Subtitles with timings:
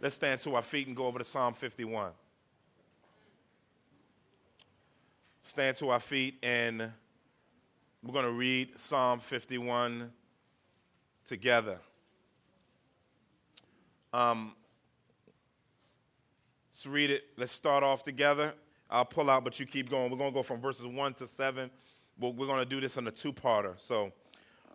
[0.00, 2.12] Let's stand to our feet and go over to Psalm 51.
[5.42, 6.92] Stand to our feet and
[8.02, 10.12] we're going to read Psalm 51
[11.26, 11.78] together.
[14.12, 14.52] Um,
[16.70, 17.24] let's read it.
[17.36, 18.54] Let's start off together.
[18.88, 20.12] I'll pull out, but you keep going.
[20.12, 21.70] We're going to go from verses 1 to 7.
[22.20, 23.74] But We're going to do this on a two parter.
[23.78, 24.12] So,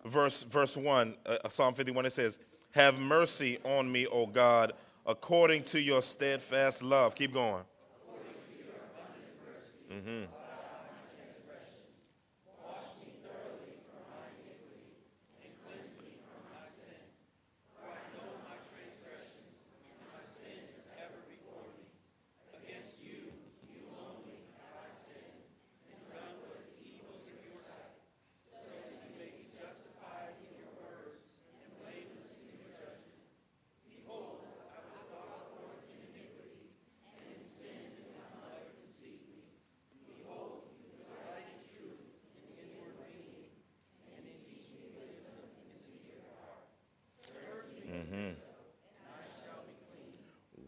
[0.05, 2.39] verse, verse 1, uh, Psalm 51, it says,
[2.71, 4.73] Have mercy on me, O God
[5.05, 7.15] according to your steadfast love.
[7.15, 7.63] Keep going.
[9.91, 10.42] Mm-hmm.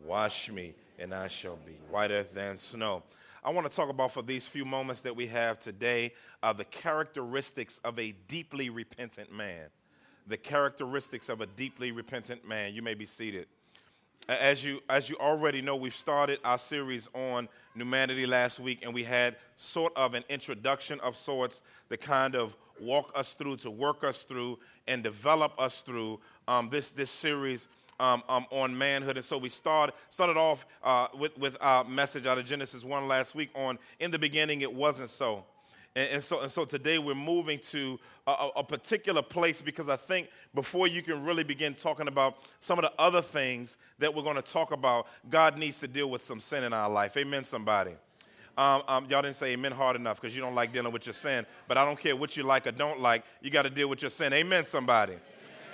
[0.06, 3.02] Wash me, and I shall be whiter than snow.
[3.44, 6.66] I want to talk about for these few moments that we have today uh, the
[6.66, 9.68] characteristics of a deeply repentant man.
[10.28, 12.76] The characteristics of a deeply repentant man.
[12.76, 13.48] You may be seated.
[14.30, 18.94] As you, as you already know, we've started our series on humanity last week, and
[18.94, 23.72] we had sort of an introduction of sorts to kind of walk us through, to
[23.72, 27.68] work us through, and develop us through um, this, this series
[28.00, 29.18] um, um, on manhood.
[29.18, 33.08] And so we start, started off uh, with, with our message out of Genesis 1
[33.08, 35.46] last week on In the beginning, it wasn't so.
[35.96, 39.96] And, and, so, and so today we're moving to a, a, particular place because I
[39.96, 44.24] think before you can really begin talking about some of the other things that we're
[44.24, 47.16] going to talk about, God needs to deal with some sin in our life.
[47.16, 47.92] Amen, somebody.
[48.58, 51.14] Um, um, y'all didn't say amen hard enough because you don't like dealing with your
[51.14, 53.90] sin, but I don't care what you like or don't like, you got to deal
[53.90, 54.32] with your sin.
[54.32, 55.16] Amen, somebody.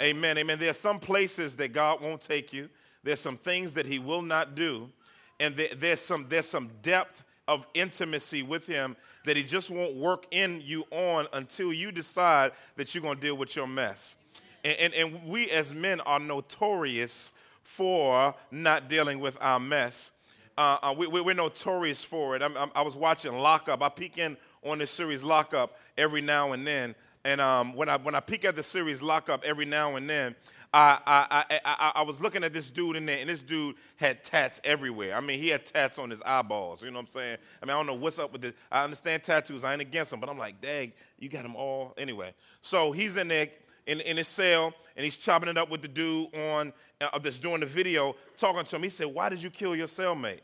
[0.01, 0.37] Amen.
[0.39, 0.57] Amen.
[0.57, 2.69] There are some places that God won't take you.
[3.03, 4.89] There's some things that He will not do,
[5.39, 8.95] and there, there's some there's some depth of intimacy with Him
[9.25, 13.21] that He just won't work in you on until you decide that you're going to
[13.21, 14.15] deal with your mess.
[14.63, 17.33] And, and, and we as men are notorious
[17.63, 20.11] for not dealing with our mess.
[20.57, 22.41] Uh, uh, we, are notorious for it.
[22.41, 23.81] I'm, I'm, i was watching Lockup.
[23.81, 26.95] I peek in on this series Lockup every now and then.
[27.23, 30.35] And um, when, I, when I peek at the series Lockup every now and then,
[30.73, 34.23] I, I, I, I, was looking at this dude in there, and this dude had
[34.23, 35.15] tats everywhere.
[35.15, 36.81] I mean, he had tats on his eyeballs.
[36.81, 37.37] You know what I'm saying?
[37.61, 38.53] I mean, I don't know what's up with this.
[38.71, 39.65] I understand tattoos.
[39.65, 41.93] I ain't against them, but I'm like, dang, you got them all.
[41.97, 43.49] Anyway, so he's in there
[43.85, 46.71] in, in his cell, and he's chopping it up with the dude on
[47.01, 48.83] uh, that's doing the video, talking to him.
[48.83, 50.39] He said, why did you kill your cellmate?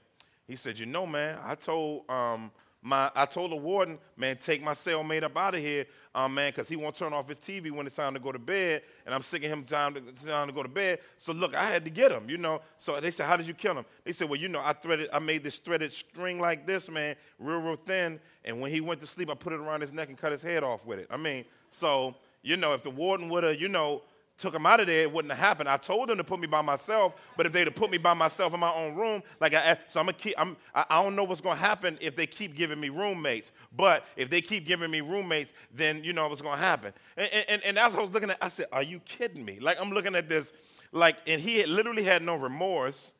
[0.45, 2.51] He said, you know, man, I told um,–
[2.81, 6.51] my, I told the warden, man, take my cellmate up out of here, um, man,
[6.51, 9.13] because he won't turn off his TV when it's time to go to bed, and
[9.13, 10.99] I'm sick of him time to, time to go to bed.
[11.17, 12.61] So look, I had to get him, you know.
[12.77, 13.85] So they said, how did you kill him?
[14.03, 17.15] They said, well, you know, I threaded, I made this threaded string like this, man,
[17.39, 20.09] real, real thin, and when he went to sleep, I put it around his neck
[20.09, 21.07] and cut his head off with it.
[21.09, 24.03] I mean, so you know, if the warden would have, you know,
[24.37, 25.67] took him out of there, it wouldn't have happened.
[25.67, 28.13] I told them to put me by myself, but if they'd have put me by
[28.13, 31.15] myself in my own room, like I, eh, so I'm gonna keep, I'm, I don't
[31.15, 33.51] know what's gonna happen if they keep giving me roommates.
[33.75, 36.93] But if they keep giving me roommates, then you know what's gonna happen.
[37.17, 39.81] And, and, and as I was looking at, I said, "Are you kidding me?" Like
[39.81, 40.53] I'm looking at this,
[40.91, 43.13] like, and he had literally had no remorse,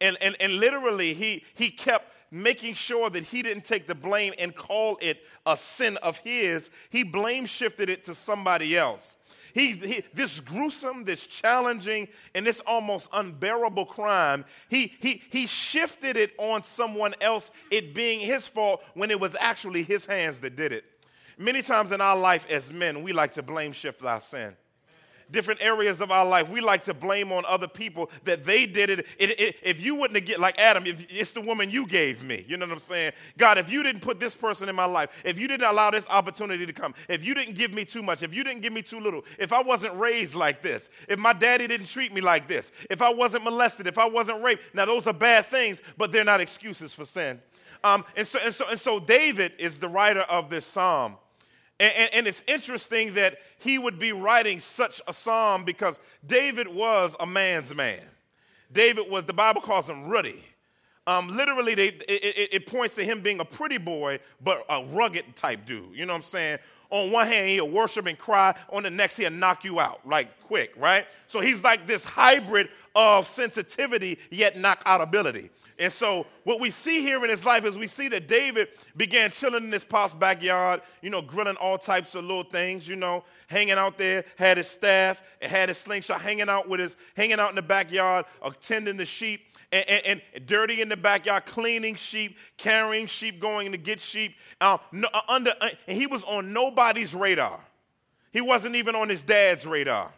[0.00, 4.32] and and and literally he he kept making sure that he didn't take the blame
[4.38, 6.70] and call it a sin of his.
[6.90, 9.16] He blame shifted it to somebody else.
[9.52, 16.16] He, he, this gruesome, this challenging, and this almost unbearable crime, he, he, he shifted
[16.16, 20.56] it on someone else, it being his fault when it was actually his hands that
[20.56, 20.84] did it.
[21.38, 24.56] Many times in our life as men, we like to blame shift our sin
[25.30, 28.90] different areas of our life, we like to blame on other people that they did
[28.90, 29.06] it.
[29.18, 32.22] it, it if you wouldn't have get like Adam, if it's the woman you gave
[32.22, 33.12] me, you know what I'm saying?
[33.38, 36.06] God, if you didn't put this person in my life, if you didn't allow this
[36.08, 38.82] opportunity to come, if you didn't give me too much, if you didn't give me
[38.82, 42.48] too little, if I wasn't raised like this, if my daddy didn't treat me like
[42.48, 46.12] this, if I wasn't molested, if I wasn't raped, now those are bad things, but
[46.12, 47.40] they're not excuses for sin.
[47.82, 51.16] Um, and, so, and, so, and so David is the writer of this psalm.
[51.80, 56.68] And, and, and, it's interesting that he would be writing such a psalm because David
[56.68, 58.02] was a man's man.
[58.70, 60.44] David was, the Bible calls him ruddy.
[61.06, 64.84] Um, literally, they, it, it, it, points to him being a pretty boy, but a
[64.84, 65.94] rugged type dude.
[65.94, 66.58] You know what I'm saying?
[66.90, 68.54] On one hand, he'll worship and cry.
[68.70, 71.06] On the next, he'll knock you out, like quick, right?
[71.28, 75.50] So he's like this hybrid of sensitivity yet knock out ability.
[75.80, 79.30] And so, what we see here in his life is we see that David began
[79.30, 83.24] chilling in his pop's backyard, you know, grilling all types of little things, you know,
[83.46, 87.48] hanging out there, had his staff, had his slingshot, hanging out with his, hanging out
[87.48, 89.40] in the backyard, attending the sheep.
[89.72, 94.34] And, and, and, dirty in the backyard, cleaning sheep, carrying sheep, going to get sheep.
[94.60, 97.60] Uh, no, uh, under, uh, and he was on nobody's radar.
[98.32, 100.12] He wasn't even on his dad's radar.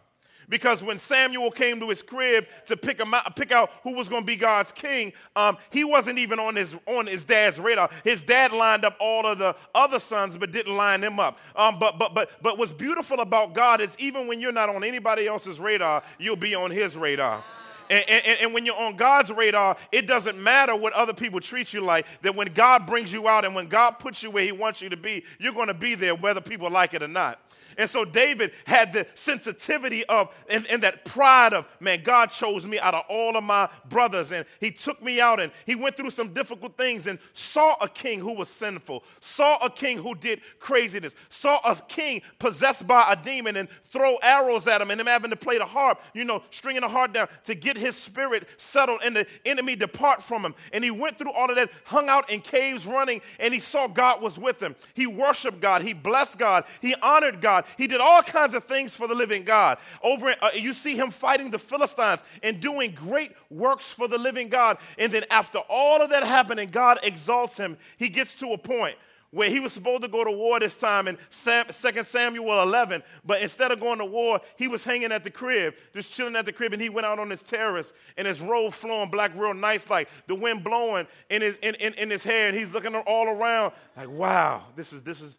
[0.52, 4.10] Because when Samuel came to his crib to pick, him out, pick out who was
[4.10, 7.88] going to be God's king, um, he wasn't even on his, on his dad's radar.
[8.04, 11.38] His dad lined up all of the other sons, but didn't line him up.
[11.56, 14.84] Um, but, but, but, but what's beautiful about God is even when you're not on
[14.84, 17.42] anybody else's radar, you'll be on his radar.
[17.88, 21.72] And, and, and, when you're on God's radar, it doesn't matter what other people treat
[21.72, 22.06] you like.
[22.20, 24.90] That when God brings you out and when God puts you where He wants you
[24.90, 27.40] to be, you're going to be there whether people like it or not.
[27.76, 32.66] And so David had the sensitivity of, and, and, that pride of, man, God chose
[32.66, 34.32] me out of all of my brothers.
[34.32, 37.88] And he took me out and he went through some difficult things and saw a
[37.88, 43.12] king who was sinful, saw a king who did craziness, saw a king possessed by
[43.12, 46.24] a demon and throw arrows at him and him having to play the harp, you
[46.24, 50.44] know, stringing the harp down to get his spirit settled and the enemy depart from
[50.44, 50.54] him.
[50.72, 53.86] And he went through all of that, hung out in caves running, and he saw
[53.86, 54.74] God was with him.
[54.94, 57.64] He worshiped God, he blessed God, he honored God.
[57.76, 59.78] He did all kinds of things for the living God.
[60.02, 64.48] Over, uh, you see him fighting the Philistines and doing great works for the living
[64.48, 64.78] God.
[64.98, 67.76] And then after all of that happening, God exalts him.
[67.96, 68.96] He gets to a point
[69.32, 73.40] where he was supposed to go to war this time in 2 Samuel 11, but
[73.40, 76.52] instead of going to war, he was hanging at the crib, just chilling at the
[76.52, 79.88] crib, and he went out on his terrace, and his robe flowing black real nice,
[79.88, 83.26] like the wind blowing in his, in, in, in his hair, and he's looking all
[83.26, 85.38] around like, wow, this is, this is,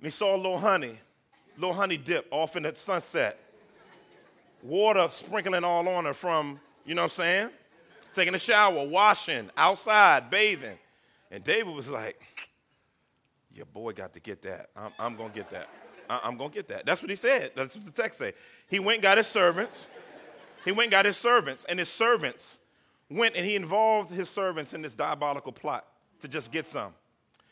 [0.00, 0.98] And he saw a little honey,
[1.58, 3.38] little honey dip off in the sunset.
[4.62, 7.50] Water sprinkling all on her from, you know what I'm saying?
[8.14, 10.78] Taking a shower, washing, outside, bathing.
[11.30, 12.48] And David was like,
[13.54, 14.70] Your boy got to get that.
[14.74, 15.68] I'm, I'm going to get that.
[16.08, 16.86] I, I'm going to get that.
[16.86, 17.52] That's what he said.
[17.54, 18.32] That's what the text say.
[18.68, 19.86] He went and got his servants.
[20.64, 21.66] He went and got his servants.
[21.68, 22.60] And his servants
[23.10, 25.86] went and he involved his servants in this diabolical plot
[26.20, 26.94] to just get some.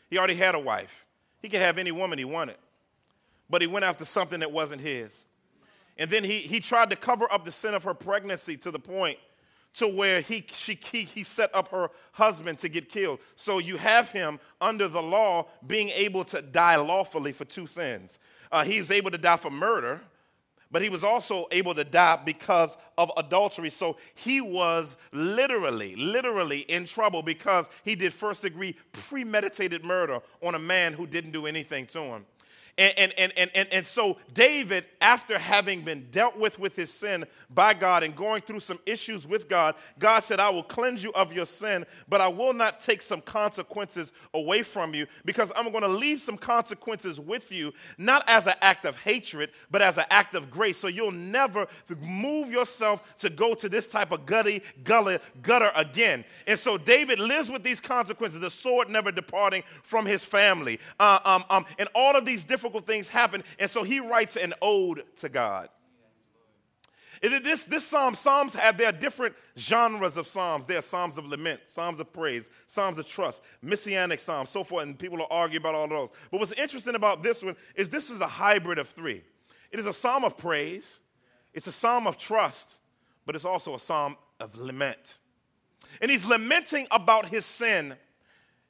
[0.09, 1.05] He already had a wife.
[1.41, 2.57] He could have any woman he wanted,
[3.49, 5.25] but he went after something that wasn't his.
[5.97, 8.79] And then he, he tried to cover up the sin of her pregnancy to the
[8.79, 9.17] point
[9.73, 13.19] to where he, she, he, he set up her husband to get killed.
[13.35, 18.17] So you have him under the law being able to die lawfully for two sins.
[18.51, 20.01] Uh, he's able to die for murder,
[20.71, 23.69] but he was also able to die because of adultery.
[23.69, 30.55] So he was literally, literally in trouble because he did first degree premeditated murder on
[30.55, 32.25] a man who didn't do anything to him.
[32.79, 37.25] And, and, and, and, and, so David, after having been dealt with with his sin
[37.49, 41.11] by God and going through some issues with God, God said, I will cleanse you
[41.11, 45.69] of your sin, but I will not take some consequences away from you because I'm
[45.71, 49.97] going to leave some consequences with you, not as an act of hatred, but as
[49.97, 50.77] an act of grace.
[50.77, 51.67] So you'll never
[51.99, 56.23] move yourself to go to this type of gutty, gully, gutter again.
[56.47, 60.79] And so David lives with these consequences, the sword never departing from his family.
[60.97, 63.43] Uh, um, um, and all of these different difficult things happen.
[63.57, 65.69] And so he writes an ode to God.
[67.21, 70.65] This, this psalm, Psalms have, there are different genres of Psalms.
[70.65, 74.83] There are Psalms of lament, Psalms of praise, Psalms of trust, Messianic Psalms, so forth,
[74.83, 76.09] and people will argue about all of those.
[76.31, 79.21] But what's interesting about this one is this is a hybrid of three.
[79.69, 80.99] It is a psalm of praise,
[81.53, 82.77] it's a psalm of trust,
[83.25, 85.17] but it's also a psalm of lament.
[86.01, 87.97] And he's lamenting about his sin,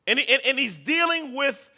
[0.08, 1.70] and, he, and, and he's dealing with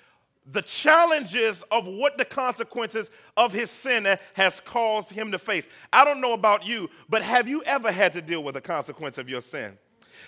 [0.51, 5.67] the challenges of what the consequences of his sin has caused him to face.
[5.93, 9.17] I don't know about you, but have you ever had to deal with the consequence
[9.17, 9.77] of your sin?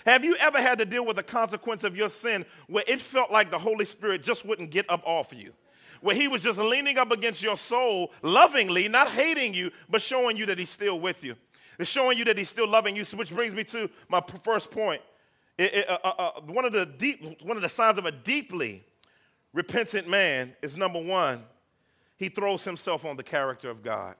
[0.06, 3.30] Have you ever had to deal with the consequence of your sin where it felt
[3.30, 5.52] like the Holy Spirit just wouldn't get up off of you?
[6.00, 10.36] Where he was just leaning up against your soul lovingly, not hating you, but showing
[10.36, 11.36] you that he's still with you.
[11.78, 15.00] It's showing you that he's still loving you, which brings me to my first point.
[15.56, 18.12] It, it, uh, uh, uh, one, of the deep, one of the signs of a
[18.12, 18.84] deeply
[19.54, 21.42] repentant man is number one,
[22.16, 24.16] he throws himself on the character of God.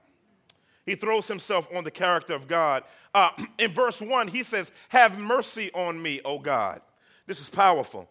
[0.87, 2.85] He throws himself on the character of God.
[3.14, 6.81] Uh, in verse 1, he says, Have mercy on me, O God.
[7.26, 8.09] This is powerful.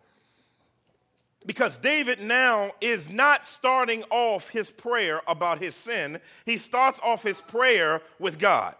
[1.45, 7.21] Because David now is not starting off his prayer about his sin, he starts off
[7.21, 8.75] his prayer with God.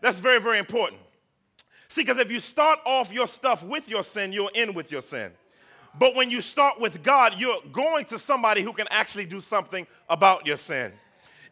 [0.00, 1.00] That's very, very important.
[1.88, 5.02] See, because if you start off your stuff with your sin, you'll end with your
[5.02, 5.32] sin.
[5.98, 9.86] But when you start with God, you're going to somebody who can actually do something
[10.08, 10.92] about your sin.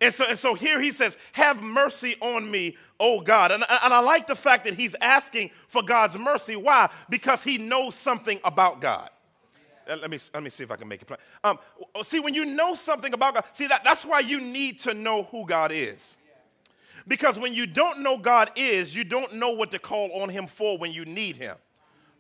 [0.01, 3.53] And so, and so here he says, Have mercy on me, oh God.
[3.53, 6.57] And, and I like the fact that he's asking for God's mercy.
[6.57, 6.89] Why?
[7.11, 9.11] Because he knows something about God.
[9.87, 11.19] Let me, let me see if I can make it plain.
[11.43, 11.59] Um,
[12.03, 15.25] see, when you know something about God, see, that, that's why you need to know
[15.25, 16.17] who God is.
[17.09, 20.47] Because when you don't know God is, you don't know what to call on him
[20.47, 21.57] for when you need him.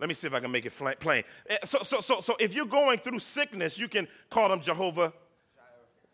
[0.01, 1.23] Let me see if I can make it plain.
[1.49, 5.13] Eh, so, so, so, so if you're going through sickness, you can call him Jehovah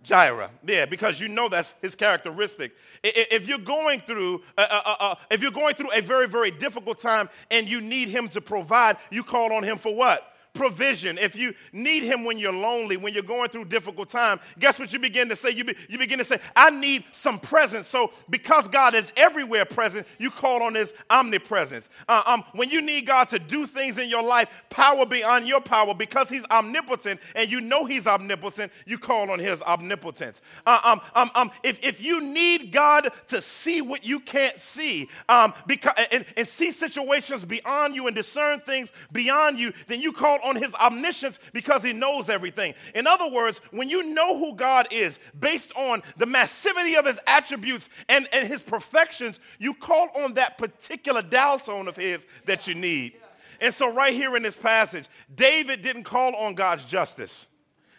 [0.03, 0.51] Jireh.
[0.67, 2.73] Yeah, because you know that's his characteristic.
[3.03, 6.51] If you're going through, uh, uh, uh, uh, if you're going through a very, very
[6.51, 10.36] difficult time and you need him to provide, you call on him for what?
[10.57, 14.79] Provision, if you need Him when you're lonely, when you're going through difficult time, guess
[14.79, 15.51] what you begin to say?
[15.51, 17.89] You, be, you begin to say, I need some presence.
[17.89, 21.89] So, because God is everywhere present, you call on His omnipresence.
[22.09, 25.61] Uh, um, when you need God to do things in your life, power beyond your
[25.61, 30.41] power, because He's omnipotent and you know He's omnipotent, you call on His omnipotence.
[30.67, 35.09] Uh, um, um, um, if, if you need God to see what you can't see,
[35.29, 40.13] um, because, and, and see situations beyond you and discern things beyond you, then you
[40.13, 42.75] call on his omniscience because he knows everything.
[42.95, 47.19] In other words, when you know who God is based on the massivity of his
[47.27, 52.67] attributes and, and his perfections, you call on that particular dial tone of his that
[52.67, 53.15] you need.
[53.61, 57.49] And so, right here in this passage, David didn't call on God's justice.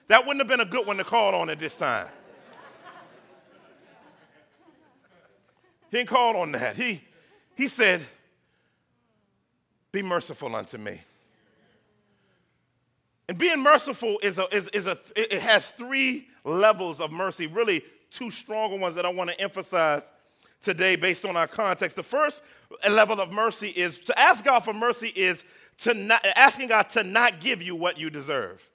[0.08, 2.08] That wouldn't have been a good one to call on at this time.
[5.90, 6.76] He didn't call on that.
[6.76, 7.02] He,
[7.56, 8.02] he said,
[9.92, 11.00] Be merciful unto me.
[13.30, 17.84] And being merciful is a, is, is a, it has three levels of mercy, really
[18.10, 20.10] two stronger ones that I want to emphasize
[20.62, 21.96] today based on our context.
[21.96, 22.42] The first
[22.90, 25.44] level of mercy is to ask God for mercy is
[25.80, 28.68] to not, asking God to not give you what you deserve.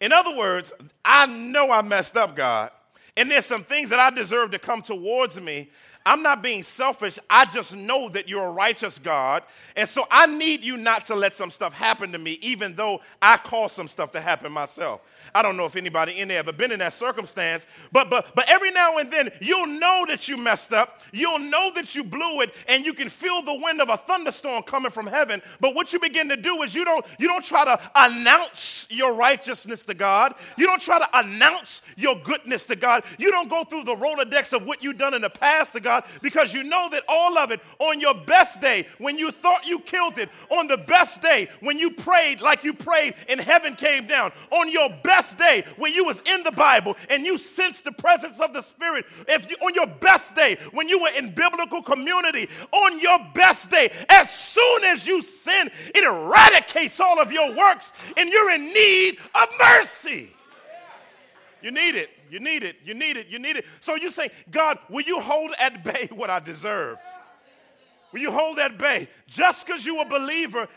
[0.00, 0.72] In other words,
[1.04, 2.70] I know I messed up, God,
[3.16, 5.70] and there's some things that I deserve to come towards me,
[6.06, 7.18] I'm not being selfish.
[7.28, 9.42] I just know that you're a righteous God.
[9.74, 13.00] And so I need you not to let some stuff happen to me, even though
[13.20, 15.00] I cause some stuff to happen myself.
[15.34, 18.48] I don't know if anybody in there ever been in that circumstance, but but but
[18.48, 21.02] every now and then you'll know that you messed up.
[21.12, 24.62] You'll know that you blew it, and you can feel the wind of a thunderstorm
[24.62, 25.42] coming from heaven.
[25.60, 29.12] But what you begin to do is you don't you don't try to announce your
[29.14, 30.34] righteousness to God.
[30.56, 33.02] You don't try to announce your goodness to God.
[33.18, 35.95] You don't go through the Rolodex of what you've done in the past to God
[36.22, 39.80] because you know that all of it on your best day, when you thought you
[39.80, 44.06] killed it, on the best day, when you prayed like you prayed and heaven came
[44.06, 47.84] down, on your best best day when you was in the Bible and you sensed
[47.84, 51.30] the presence of the Spirit, if you, on your best day when you were in
[51.32, 57.32] biblical community, on your best day, as soon as you sin, it eradicates all of
[57.32, 60.32] your works and you're in need of mercy.
[61.62, 62.10] You need it.
[62.30, 62.76] You need it.
[62.84, 63.28] You need it.
[63.28, 63.64] You need it.
[63.80, 66.98] So you say, God, will you hold at bay what I deserve?
[68.12, 69.08] Will you hold at bay?
[69.26, 70.68] Just because you're a believer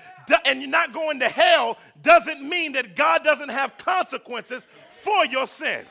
[0.46, 5.48] and you're not going to hell doesn't mean that God doesn't have consequences for your
[5.48, 5.86] sin.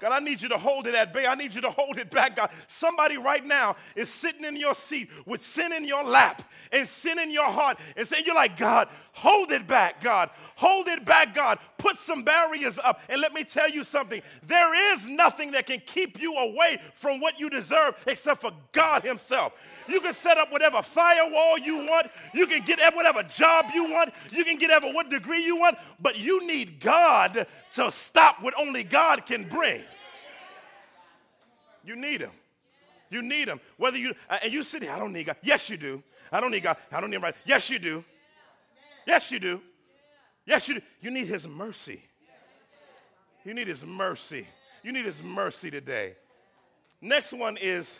[0.00, 1.26] God, I need you to hold it at bay.
[1.26, 2.50] I need you to hold it back, God.
[2.68, 6.42] Somebody right now is sitting in your seat with sin in your lap
[6.72, 10.30] and sin in your heart and saying, You're like, God, hold it back, God.
[10.56, 11.58] Hold it back, God.
[11.78, 13.00] Put some barriers up.
[13.08, 17.20] And let me tell you something there is nothing that can keep you away from
[17.20, 19.52] what you deserve except for God Himself.
[19.88, 22.08] You can set up whatever firewall you want.
[22.32, 24.12] You can get whatever job you want.
[24.30, 25.78] You can get ever what degree you want.
[26.00, 29.82] But you need God to stop what only God can bring.
[31.84, 32.32] You need Him.
[33.10, 33.60] You need Him.
[33.76, 35.36] Whether you, uh, and you sit here, I don't need God.
[35.42, 36.02] Yes, you do.
[36.30, 36.76] I don't need God.
[36.92, 37.34] I don't need right.
[37.44, 38.04] Yes, you do.
[39.06, 39.60] Yes, you do.
[40.46, 40.82] Yes, you do.
[41.00, 42.02] You need His mercy.
[43.44, 44.46] You need His mercy.
[44.82, 46.14] You need His mercy today.
[47.00, 47.98] Next one is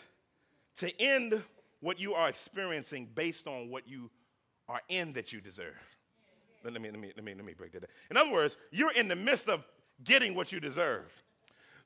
[0.77, 1.41] to end
[1.79, 4.09] what you are experiencing based on what you
[4.69, 5.73] are in that you deserve.
[6.63, 7.89] Let me, let me, let me, let me break that down.
[8.11, 9.63] In other words, you're in the midst of
[10.03, 11.05] getting what you deserve.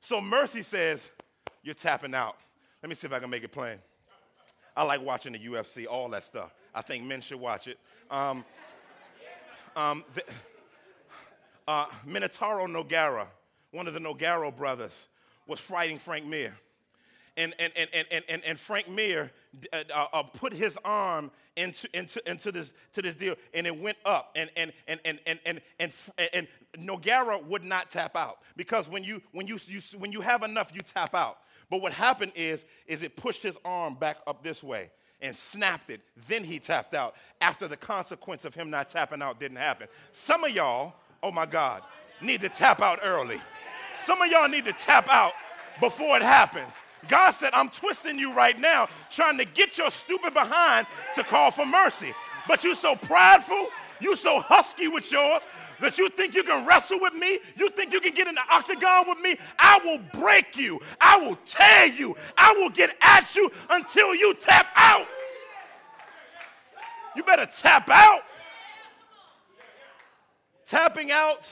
[0.00, 1.08] So mercy says,
[1.66, 2.36] you're tapping out.
[2.80, 3.78] Let me see if I can make it plain.
[4.76, 6.54] I like watching the UFC, all that stuff.
[6.72, 7.78] I think men should watch it.
[8.08, 8.44] Um,
[9.74, 10.22] um, the,
[11.66, 13.26] uh, Minotauro Nogueira,
[13.72, 15.08] one of the Nogueira brothers,
[15.48, 16.54] was fighting Frank Mir
[17.36, 19.30] and, and, and, and, and, and Frank Mir
[19.72, 23.78] uh, uh, uh, put his arm into, into, into this, to this deal, and it
[23.78, 24.30] went up.
[24.36, 25.92] And, and, and, and, and, and, and,
[26.32, 30.42] and Nogueira would not tap out because when you, when, you, you, when you have
[30.42, 31.38] enough, you tap out.
[31.70, 34.90] But what happened is, is it pushed his arm back up this way.
[35.20, 36.00] and snapped it.
[36.28, 39.88] Then he tapped out after the consequence of him not tapping out didn't happen.
[40.12, 41.82] Some of y'all, oh my God,
[42.20, 43.40] need to tap out early.
[43.92, 45.32] Some of y'all need to tap out
[45.80, 46.72] before it happens.
[47.08, 51.50] God said, I'm twisting you right now, trying to get your stupid behind to call
[51.50, 52.12] for mercy.
[52.48, 53.68] But you so prideful,
[54.00, 55.46] you so husky with yours
[55.80, 58.42] that you think you can wrestle with me, you think you can get in the
[58.50, 59.36] octagon with me.
[59.58, 64.34] I will break you, I will tear you, I will get at you until you
[64.34, 65.06] tap out.
[67.14, 68.20] You better tap out.
[70.66, 71.48] Tapping out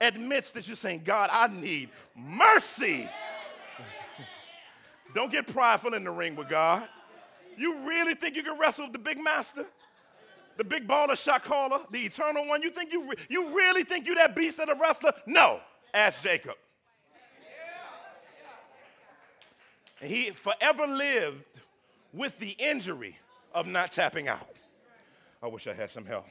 [0.00, 3.08] admits that you're saying, God, I need mercy.
[5.14, 6.88] Don't get prideful in the ring with God.
[7.56, 9.66] You really think you can wrestle with the big master?
[10.56, 12.62] The big baller shot caller, the eternal one?
[12.62, 15.12] You think you, re- you really think you that beast of a wrestler?
[15.26, 15.60] No.
[15.92, 16.54] Ask Jacob.
[20.00, 21.44] And he forever lived
[22.12, 23.16] with the injury
[23.54, 24.48] of not tapping out.
[25.42, 26.26] I wish I had some help.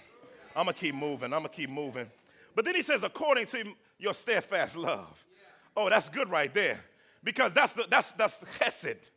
[0.55, 1.33] I'm gonna keep moving.
[1.33, 2.09] I'm gonna keep moving.
[2.55, 3.63] But then he says, according to
[3.97, 5.23] your steadfast love.
[5.75, 6.79] Oh, that's good right there.
[7.23, 9.09] Because that's the that's that's the chesed.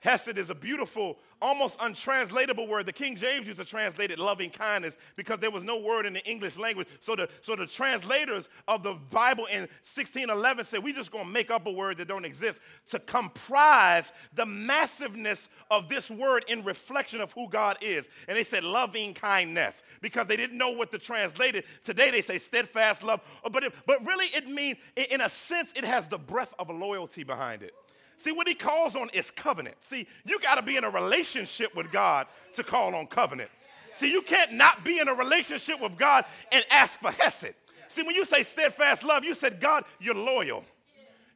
[0.00, 2.86] Hesed is a beautiful, almost untranslatable word.
[2.86, 6.14] The King James used to translate it loving kindness because there was no word in
[6.14, 6.88] the English language.
[7.00, 11.30] So the, so the translators of the Bible in 1611 said, We're just going to
[11.30, 16.64] make up a word that don't exist to comprise the massiveness of this word in
[16.64, 18.08] reflection of who God is.
[18.26, 21.66] And they said loving kindness because they didn't know what to translate it.
[21.84, 23.20] Today they say steadfast love.
[23.52, 26.72] But, it, but really it means, in a sense, it has the breath of a
[26.72, 27.74] loyalty behind it.
[28.20, 29.76] See, what he calls on is covenant.
[29.80, 33.48] See, you got to be in a relationship with God to call on covenant.
[33.94, 37.54] See, you can't not be in a relationship with God and ask for Hesed.
[37.88, 40.66] See, when you say steadfast love, you said, God, you're loyal,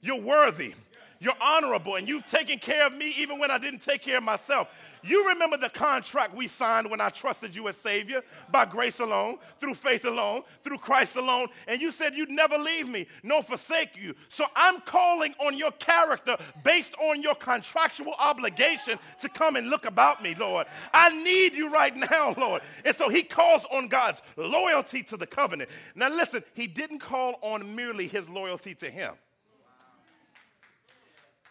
[0.02, 0.74] you're worthy,
[1.20, 4.22] you're honorable, and you've taken care of me even when I didn't take care of
[4.22, 4.68] myself.
[5.04, 9.36] You remember the contract we signed when I trusted you as Savior by grace alone,
[9.58, 13.96] through faith alone, through Christ alone, and you said you'd never leave me nor forsake
[13.96, 14.14] you.
[14.30, 19.84] So I'm calling on your character based on your contractual obligation to come and look
[19.84, 20.66] about me, Lord.
[20.94, 22.62] I need you right now, Lord.
[22.84, 25.68] And so he calls on God's loyalty to the covenant.
[25.94, 29.12] Now listen, he didn't call on merely his loyalty to him.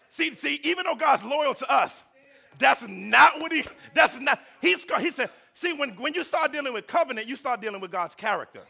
[0.10, 2.04] See, see, even though God's loyal to us,
[2.60, 3.64] that's not what he,
[3.94, 7.62] that's not, he's, he said, see, when, when you start dealing with covenant, you start
[7.62, 8.62] dealing with God's character.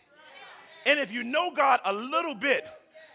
[0.86, 2.68] And if you know God a little bit,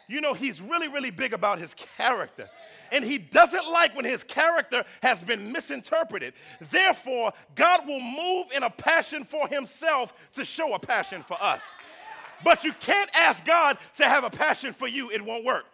[0.09, 2.49] you know he's really, really big about his character.
[2.91, 6.33] And he doesn't like when his character has been misinterpreted.
[6.71, 11.63] Therefore, God will move in a passion for himself to show a passion for us.
[12.43, 15.67] But you can't ask God to have a passion for you, it won't work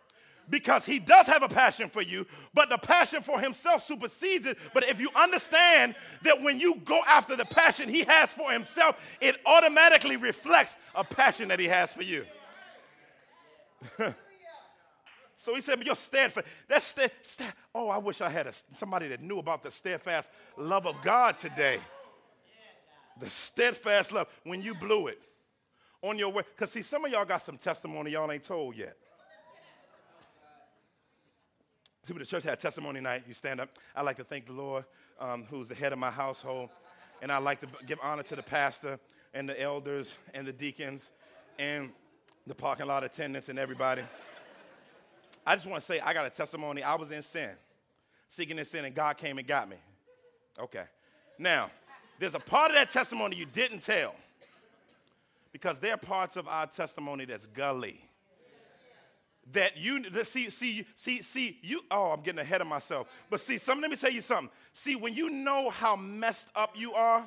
[0.50, 4.58] because he does have a passion for you, but the passion for himself supersedes it.
[4.72, 8.96] But if you understand that when you go after the passion he has for himself,
[9.20, 12.24] it automatically reflects a passion that he has for you.
[15.36, 16.46] so he said, but you're steadfast.
[16.68, 17.52] That's stead, stead.
[17.74, 21.38] Oh, I wish I had a, somebody that knew about the steadfast love of God
[21.38, 21.78] today.
[23.20, 25.20] The steadfast love when you blew it
[26.02, 26.42] on your way.
[26.54, 28.96] Because see, some of y'all got some testimony y'all ain't told yet.
[32.04, 33.70] See, when the church had testimony night, you stand up.
[33.96, 34.84] I like to thank the Lord,
[35.18, 36.68] um, who's the head of my household.
[37.22, 38.98] And I like to give honor to the pastor
[39.32, 41.12] and the elders and the deacons
[41.58, 41.88] and
[42.46, 44.02] the parking lot attendants and everybody.
[45.46, 46.82] I just want to say, I got a testimony.
[46.82, 47.52] I was in sin,
[48.28, 49.76] seeking in sin, and God came and got me.
[50.60, 50.84] Okay.
[51.38, 51.70] Now,
[52.18, 54.14] there's a part of that testimony you didn't tell
[55.52, 57.98] because there are parts of our testimony that's gully
[59.52, 63.08] that you see see see see you oh i'm getting ahead of myself.
[63.30, 64.50] But see some let me tell you something.
[64.72, 67.24] See when you know how messed up you are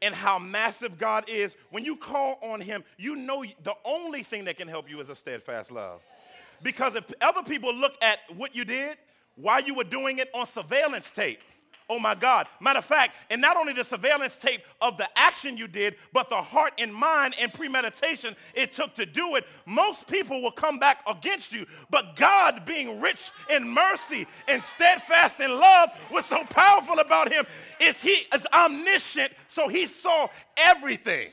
[0.00, 4.44] and how massive god is when you call on him you know the only thing
[4.44, 6.00] that can help you is a steadfast love.
[6.62, 8.96] Because if other people look at what you did
[9.36, 11.40] while you were doing it on surveillance tape
[11.92, 12.46] Oh my God.
[12.58, 16.30] Matter of fact, and not only the surveillance tape of the action you did, but
[16.30, 20.78] the heart and mind and premeditation it took to do it, most people will come
[20.78, 21.66] back against you.
[21.90, 27.44] But God, being rich in mercy and steadfast in love, was so powerful about him
[27.78, 31.28] is he is omniscient, so he saw everything.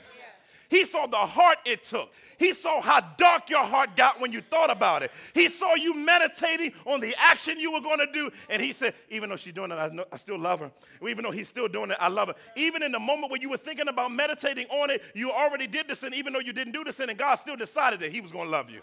[0.69, 2.11] He saw the heart it took.
[2.37, 5.11] He saw how dark your heart got when you thought about it.
[5.33, 8.31] He saw you meditating on the action you were going to do.
[8.49, 10.71] And he said, even though she's doing it, I, know, I still love her.
[11.01, 12.35] Even though he's still doing it, I love her.
[12.55, 15.87] Even in the moment when you were thinking about meditating on it, you already did
[15.87, 18.21] the sin, even though you didn't do the sin, and God still decided that he
[18.21, 18.81] was going to love you.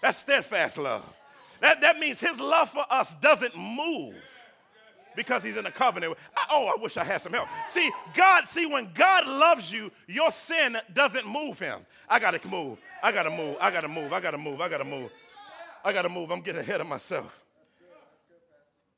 [0.00, 1.04] That's steadfast love.
[1.60, 4.14] That, that means his love for us doesn't move
[5.20, 6.16] because he's in a covenant.
[6.36, 7.48] I, oh, I wish I had some help.
[7.68, 11.80] See, God, see, when God loves you, your sin doesn't move him.
[12.08, 12.78] I gotta move.
[13.02, 13.56] I gotta move.
[13.60, 14.12] I gotta move.
[14.12, 14.60] I gotta move.
[14.60, 15.10] I gotta move.
[15.84, 16.30] I gotta move.
[16.30, 17.44] I'm getting ahead of myself.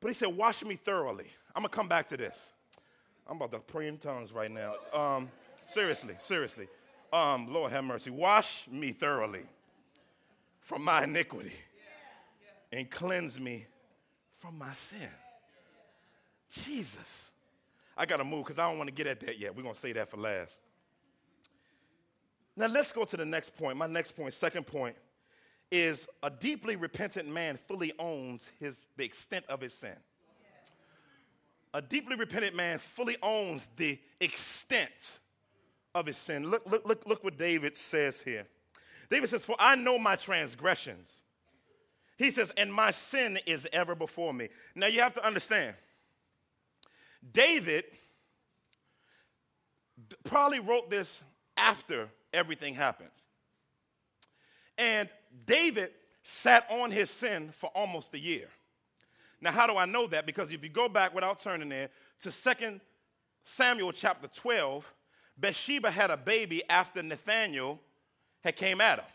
[0.00, 1.26] But he said, Wash me thoroughly.
[1.56, 2.52] I'm gonna come back to this.
[3.28, 4.74] I'm about to pray in tongues right now.
[4.92, 5.28] Um,
[5.64, 6.68] seriously, seriously.
[7.12, 8.10] Um, Lord have mercy.
[8.10, 9.42] Wash me thoroughly
[10.60, 11.52] from my iniquity
[12.72, 13.66] and cleanse me
[14.40, 15.08] from my sin.
[16.52, 17.30] Jesus.
[17.96, 19.56] I got to move because I don't want to get at that yet.
[19.56, 20.58] We're going to say that for last.
[22.56, 23.76] Now, let's go to the next point.
[23.78, 24.94] My next point, second point,
[25.70, 29.96] is a deeply repentant man fully owns his, the extent of his sin.
[31.74, 35.20] A deeply repentant man fully owns the extent
[35.94, 36.50] of his sin.
[36.50, 38.46] Look, look, look, look what David says here.
[39.08, 41.22] David says, For I know my transgressions.
[42.18, 44.48] He says, and my sin is ever before me.
[44.74, 45.74] Now you have to understand,
[47.30, 47.84] David
[50.24, 51.22] probably wrote this
[51.56, 53.10] after everything happened.
[54.78, 55.08] And
[55.46, 55.90] David
[56.22, 58.48] sat on his sin for almost a year.
[59.40, 60.24] Now, how do I know that?
[60.24, 62.80] Because if you go back without turning there to 2
[63.44, 64.84] Samuel chapter 12,
[65.36, 67.80] Bathsheba had a baby after Nathaniel
[68.42, 69.08] had came at him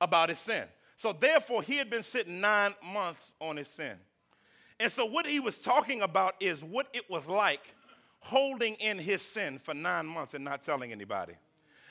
[0.00, 0.64] about his sin.
[0.96, 3.96] So therefore, he had been sitting nine months on his sin.
[4.80, 7.74] And so what he was talking about is what it was like
[8.18, 11.34] holding in his sin for nine months and not telling anybody.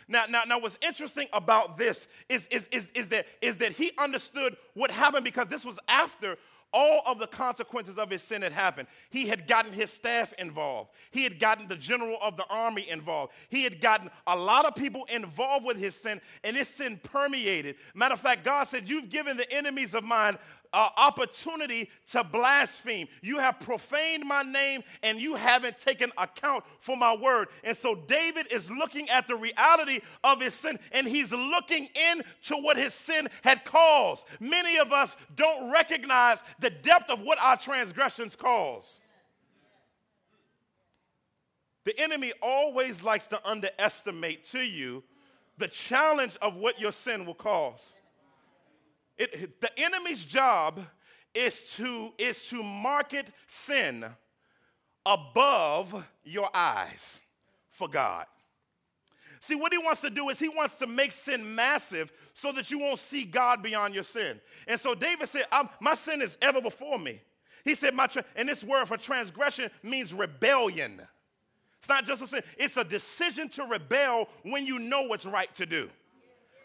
[0.08, 3.92] Now, now, now what's interesting about this is, is, is, is, that, is that he
[4.00, 6.36] understood what happened because this was after
[6.74, 8.88] all of the consequences of his sin had happened.
[9.10, 10.92] He had gotten his staff involved.
[11.12, 13.34] He had gotten the general of the army involved.
[13.50, 17.76] He had gotten a lot of people involved with his sin, and his sin permeated.
[17.96, 20.38] Matter of fact, God said, You've given the enemies of mine
[20.74, 23.08] uh, opportunity to blaspheme.
[23.22, 27.50] You have profaned my name and you haven't taken account for my word.
[27.64, 32.56] And so David is looking at the reality of his sin and he's looking into
[32.62, 34.26] what his sin had caused.
[34.40, 39.02] Many of us don't recognize the depth of what our transgressions cause.
[41.86, 45.04] The enemy always likes to underestimate to you
[45.58, 47.96] the challenge of what your sin will cause.
[49.20, 50.80] It, the enemy's job
[51.36, 54.06] is to, is to market sin
[55.06, 57.20] above your eyes
[57.70, 58.26] for God.
[59.42, 62.72] See, what he wants to do is he wants to make sin massive so that
[62.72, 64.40] you won't see God beyond your sin.
[64.68, 65.46] And so David said,
[65.80, 67.22] My sin is ever before me.
[67.64, 71.02] He said, my tra- And this word for transgression means rebellion.
[71.80, 75.54] It's not just a sin, it's a decision to rebel when you know what's right
[75.56, 75.90] to do.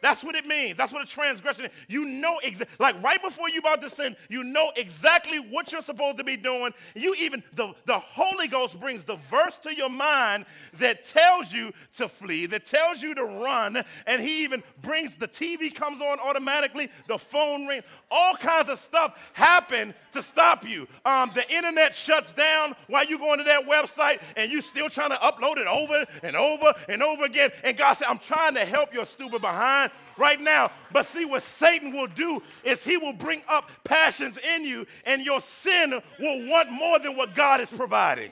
[0.05, 0.77] That's what it means.
[0.77, 1.71] That's what a transgression is.
[1.89, 5.81] You know, exa- like right before you about to sin, you know exactly what you're
[5.81, 6.75] supposed to be doing.
[6.95, 11.73] You even, the, the Holy Ghost brings the verse to your mind that tells you
[11.95, 16.21] to flee, that tells you to run, and he even brings the TV comes on
[16.21, 20.87] automatically, the phone ring, all kinds of stuff happen to stop you.
[21.07, 25.11] Um, the internet shuts down while you going to that website, and you still trying
[25.11, 27.49] to upload it over and over and over again.
[27.63, 30.71] And God said, I'm trying to help your stupid behind right now.
[30.93, 35.23] But see, what Satan will do is he will bring up passions in you, and
[35.23, 38.31] your sin will want more than what God is providing.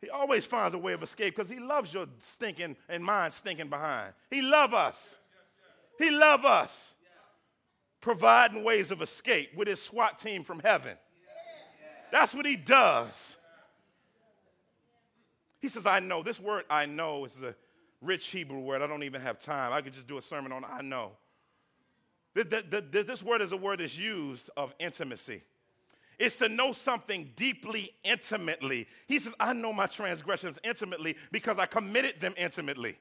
[0.00, 3.68] He always finds a way of escape because he loves your stinking and mine stinking
[3.68, 4.12] behind.
[4.30, 5.18] He love us.
[5.98, 6.92] He love us.
[8.02, 10.98] Providing ways of escape with his SWAT team from heaven.
[12.12, 13.38] That's what he does.
[15.60, 16.22] He says, I know.
[16.22, 17.54] This word I know is a
[18.00, 18.82] rich Hebrew word.
[18.82, 19.72] I don't even have time.
[19.72, 21.12] I could just do a sermon on I know.
[22.34, 25.42] This word is a word that's used of intimacy.
[26.18, 28.86] It's to know something deeply intimately.
[29.06, 32.96] He says, I know my transgressions intimately because I committed them intimately.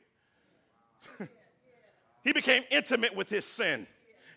[2.24, 3.88] he became intimate with his sin.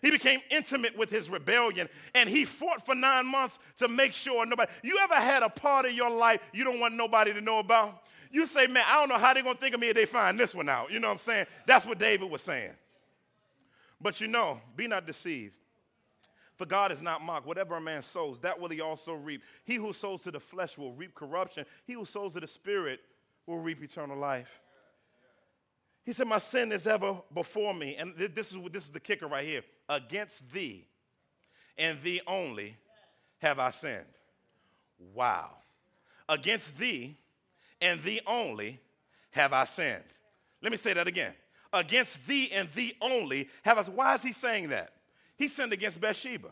[0.01, 4.45] He became intimate with his rebellion and he fought for nine months to make sure
[4.45, 4.71] nobody.
[4.83, 8.03] You ever had a part of your life you don't want nobody to know about?
[8.31, 10.05] You say, man, I don't know how they're going to think of me if they
[10.05, 10.91] find this one out.
[10.91, 11.45] You know what I'm saying?
[11.65, 12.73] That's what David was saying.
[13.99, 15.55] But you know, be not deceived.
[16.55, 17.45] For God is not mocked.
[17.45, 19.43] Whatever a man sows, that will he also reap.
[19.63, 21.65] He who sows to the flesh will reap corruption.
[21.85, 22.99] He who sows to the spirit
[23.45, 24.61] will reap eternal life.
[26.03, 27.95] He said, My sin is ever before me.
[27.95, 29.61] And this is, this is the kicker right here.
[29.87, 30.87] Against thee
[31.77, 32.75] and thee only
[33.39, 34.05] have I sinned.
[35.13, 35.51] Wow.
[36.27, 37.17] Against thee
[37.81, 38.79] and thee only
[39.31, 40.03] have I sinned.
[40.61, 41.33] Let me say that again.
[41.73, 43.83] Against thee and thee only have I.
[43.83, 44.93] Why is he saying that?
[45.35, 46.49] He sinned against Bathsheba.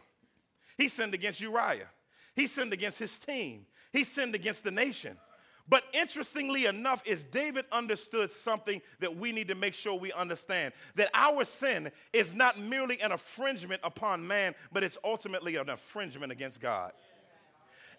[0.77, 1.89] He sinned against Uriah.
[2.35, 3.65] He sinned against his team.
[3.91, 5.17] He sinned against the nation.
[5.67, 10.73] But interestingly enough, is David understood something that we need to make sure we understand
[10.93, 16.31] that our sin is not merely an infringement upon man, but it's ultimately an infringement
[16.31, 16.91] against God.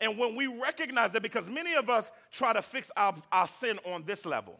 [0.00, 3.78] And when we recognize that, because many of us try to fix our, our sin
[3.84, 4.58] on this level.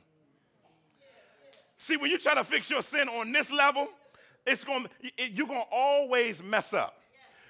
[1.78, 3.88] See, when you try to fix your sin on this level,
[4.46, 4.86] it's going
[5.18, 7.00] you're going to always mess up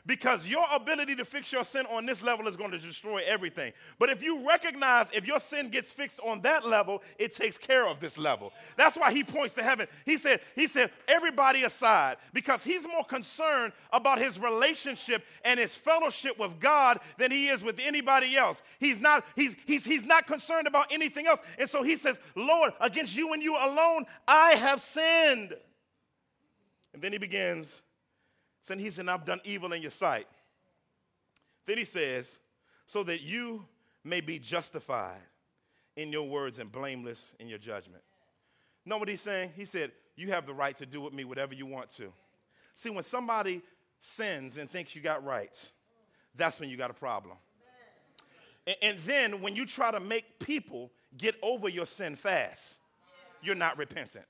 [0.06, 3.72] because your ability to fix your sin on this level is going to destroy everything.
[3.98, 7.88] But if you recognize if your sin gets fixed on that level, it takes care
[7.88, 8.52] of this level.
[8.76, 9.88] That's why he points to heaven.
[10.04, 15.74] He said, he said, everybody aside, because he's more concerned about his relationship and his
[15.74, 18.62] fellowship with God than he is with anybody else.
[18.78, 21.40] He's not, he's, he's, he's not concerned about anything else.
[21.58, 25.54] And so he says, Lord, against you and you alone, I have sinned.
[26.94, 27.82] And then he begins
[28.66, 30.26] saying, He said, I've done evil in your sight.
[31.66, 32.38] Then he says,
[32.86, 33.64] so that you
[34.04, 35.20] may be justified
[35.96, 38.02] in your words and blameless in your judgment.
[38.84, 39.52] Know what he's saying?
[39.56, 42.12] He said, You have the right to do with me whatever you want to.
[42.74, 43.62] See, when somebody
[43.98, 45.70] sins and thinks you got rights,
[46.36, 47.36] that's when you got a problem.
[48.66, 52.78] And, and then when you try to make people get over your sin fast,
[53.42, 54.26] you're not repentant.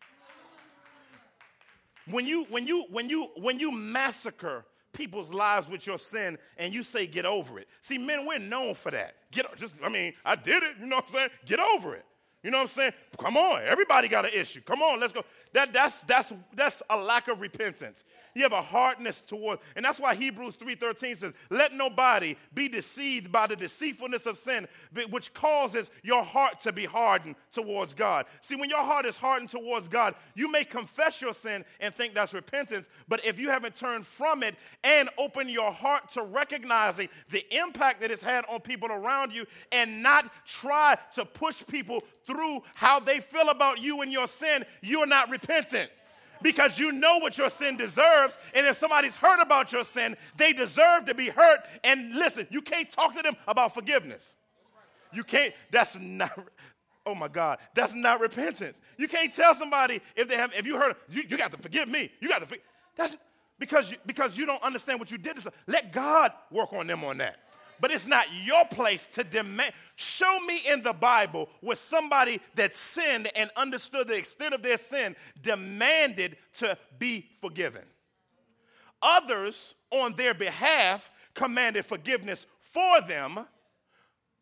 [2.11, 6.73] When you, when you, when you, when you massacre people's lives with your sin and
[6.73, 7.69] you say get over it.
[7.83, 9.17] See, men, we're known for that.
[9.31, 11.31] Get just I mean, I did it, you know what I'm saying?
[11.45, 12.05] Get over it.
[12.43, 12.93] You know what I'm saying?
[13.19, 14.61] Come on, everybody got an issue.
[14.61, 15.25] Come on, let's go.
[15.53, 18.05] That, that's, that's, that's a lack of repentance.
[18.35, 23.33] You have a hardness toward, and that's why Hebrews 3.13 says, let nobody be deceived
[23.33, 24.69] by the deceitfulness of sin,
[25.09, 28.27] which causes your heart to be hardened towards God.
[28.43, 32.15] See, when your heart is hardened towards God, you may confess your sin and think
[32.15, 34.55] that's repentance, but if you haven't turned from it
[34.85, 39.47] and open your heart to recognizing the impact that it's had on people around you
[39.73, 44.65] and not try to push people through how they feel about you and your sin,
[44.83, 45.91] you're not repentant
[46.43, 48.37] because you know what your sin deserves.
[48.55, 51.61] And if somebody's hurt about your sin, they deserve to be hurt.
[51.85, 54.37] And listen, you can't talk to them about forgiveness.
[55.13, 56.39] You can't, that's not,
[57.07, 58.77] oh my God, that's not repentance.
[58.99, 61.89] You can't tell somebody if they have, if you hurt, you, you got to forgive
[61.89, 62.11] me.
[62.21, 62.59] You got to,
[62.97, 63.17] that's
[63.59, 65.39] because you, because you don't understand what you did.
[65.67, 67.39] Let God work on them on that
[67.81, 69.73] but it's not your place to demand.
[69.97, 74.79] Show me in the Bible where somebody that sinned and understood the extent of their
[74.79, 77.83] sin demanded to be forgiven.
[79.03, 83.47] Others, on their behalf, commanded forgiveness for them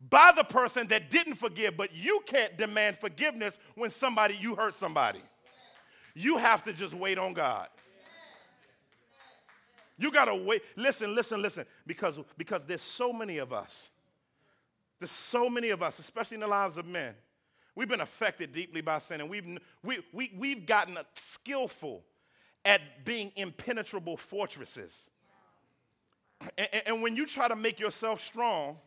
[0.09, 4.75] by the person that didn't forgive, but you can't demand forgiveness when somebody you hurt
[4.75, 5.21] somebody.
[6.13, 7.67] You have to just wait on God.
[9.97, 10.61] You got to wait.
[10.75, 11.65] Listen, listen, listen.
[11.87, 13.89] Because, because there's so many of us.
[14.99, 17.13] There's so many of us, especially in the lives of men.
[17.75, 19.45] We've been affected deeply by sin, and we've,
[19.83, 22.03] we, we, we've gotten skillful
[22.63, 25.09] at being impenetrable fortresses.
[26.57, 28.77] And, and when you try to make yourself strong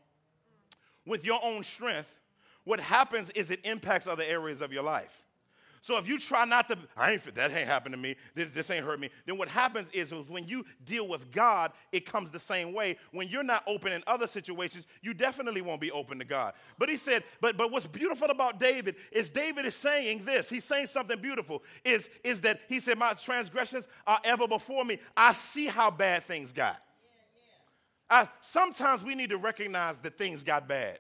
[1.07, 2.19] with your own strength,
[2.65, 5.25] what happens is it impacts other areas of your life.
[5.81, 8.71] So if you try not to, I ain't, that ain't happened to me, this, this
[8.71, 12.31] ain't hurt me, then what happens is, is when you deal with God, it comes
[12.31, 12.97] the same way.
[13.13, 16.55] When you're not open in other situations, you definitely won't be open to God.
[16.79, 20.51] But he said, but, but what's beautiful about David is David is saying this.
[20.51, 24.99] He's saying something beautiful, is, is that he said, my transgressions are ever before me.
[25.17, 26.83] I see how bad things got.
[28.11, 30.99] I, sometimes we need to recognize that things got bad.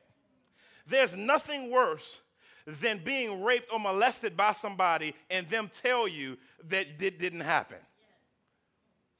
[0.87, 2.21] There's nothing worse
[2.69, 6.37] than being raped or molested by somebody and them tell you
[6.69, 7.79] that it didn't happen.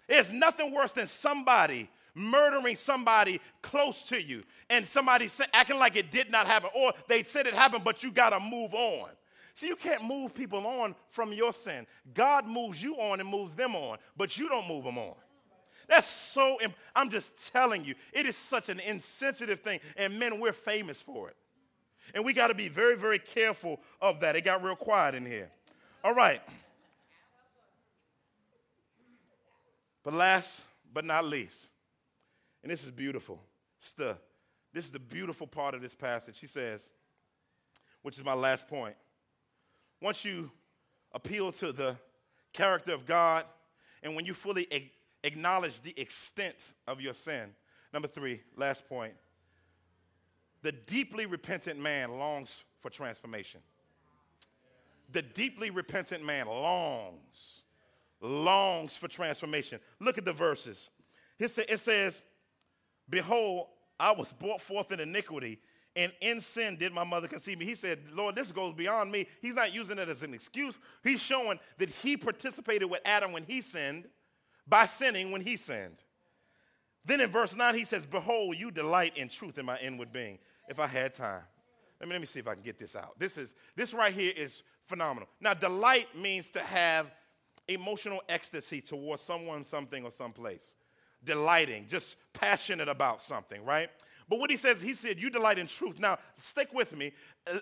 [0.07, 6.11] There's nothing worse than somebody murdering somebody close to you and somebody acting like it
[6.11, 9.09] did not happen or they said it happened but you got to move on.
[9.55, 11.87] See, you can't move people on from your sin.
[12.15, 15.15] God moves you on and moves them on, but you don't move them on.
[15.89, 16.59] That's so,
[16.95, 21.31] I'm just telling you, it is such an insensitive thing, and men, we're famous for
[21.31, 21.37] it.
[22.15, 24.37] And we got to be very, very careful of that.
[24.37, 25.51] It got real quiet in here.
[26.03, 26.41] All right.
[30.03, 31.69] But last but not least,
[32.63, 33.41] and this is beautiful.
[33.97, 34.17] The,
[34.73, 36.39] this is the beautiful part of this passage.
[36.39, 36.91] He says,
[38.03, 38.95] which is my last point.
[40.01, 40.51] Once you
[41.13, 41.97] appeal to the
[42.53, 43.45] character of God,
[44.03, 44.67] and when you fully
[45.25, 47.55] acknowledge the extent of your sin,
[47.93, 49.15] number three, last point,
[50.69, 53.63] the deeply repentant man longs for transformation.
[55.13, 57.63] The deeply repentant man longs,
[58.21, 59.81] longs for transformation.
[59.99, 60.91] Look at the verses.
[61.39, 62.23] It says,
[63.09, 65.59] Behold, I was brought forth in iniquity,
[65.97, 67.65] and in sin did my mother conceive me.
[67.65, 69.27] He said, Lord, this goes beyond me.
[69.41, 70.75] He's not using it as an excuse.
[71.03, 74.05] He's showing that he participated with Adam when he sinned
[74.67, 75.97] by sinning when he sinned.
[77.07, 80.39] Then in verse 9, he says, Behold, you delight in truth in my inward being.
[80.69, 81.43] If I had time.
[82.01, 83.19] Let me, let me see if I can get this out.
[83.19, 85.29] This is this right here is phenomenal.
[85.41, 87.11] Now, delight means to have
[87.67, 90.77] emotional ecstasy towards someone, something, or someplace.
[91.25, 93.91] Delighting, just passionate about something, right?
[94.29, 95.99] But what he says, he said, You delight in truth.
[95.99, 97.13] Now, stick with me.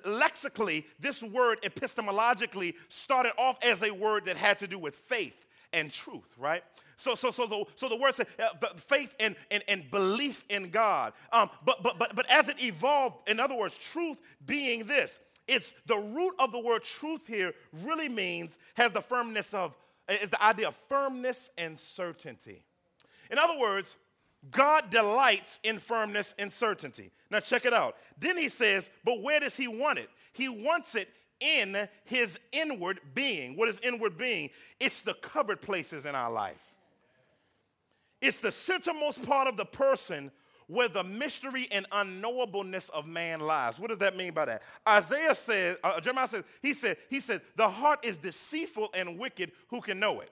[0.05, 5.46] Lexically, this word epistemologically started off as a word that had to do with faith
[5.77, 6.65] and truth, right?
[6.97, 10.71] So, so, so the, so the word said uh, faith and, and, and belief in
[10.71, 11.13] God.
[11.31, 15.75] Um, but, but, but, but as it evolved, in other words, truth being this, it's
[15.87, 17.53] the root of the word truth here
[17.85, 19.77] really means, has the firmness of,
[20.09, 22.65] is the idea of firmness and certainty.
[23.31, 23.99] In other words,
[24.51, 27.11] God delights in firmness and certainty.
[27.31, 27.97] Now, check it out.
[28.19, 30.09] Then he says, but where does he want it?
[30.33, 31.09] He wants it
[31.41, 33.57] in his inward being.
[33.57, 34.51] What is inward being?
[34.81, 36.75] It's the covered places in our life.
[38.21, 40.31] It's the centermost part of the person
[40.69, 43.79] where the mystery and unknowableness of man lies.
[43.79, 44.63] What does that mean by that?
[44.89, 49.53] Isaiah said, uh, Jeremiah said, he said, he said, the heart is deceitful and wicked,
[49.69, 50.31] who can know it?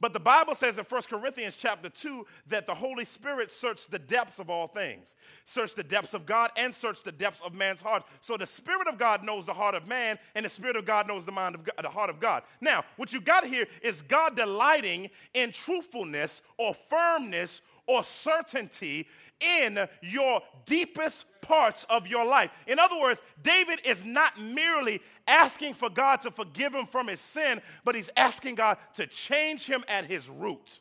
[0.00, 3.98] But the Bible says in 1 Corinthians chapter 2 that the Holy Spirit searched the
[3.98, 7.82] depths of all things, search the depths of God and search the depths of man's
[7.82, 8.04] heart.
[8.22, 11.06] So the Spirit of God knows the heart of man, and the Spirit of God
[11.06, 12.44] knows the mind of God, the heart of God.
[12.60, 19.06] Now, what you got here is God delighting in truthfulness or firmness or certainty
[19.40, 22.50] in your deepest parts of your life.
[22.66, 27.20] In other words, David is not merely asking for God to forgive him from his
[27.20, 30.80] sin, but he's asking God to change him at his root.